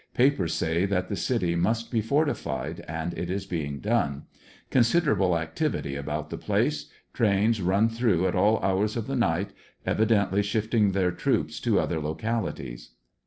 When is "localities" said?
12.01-12.93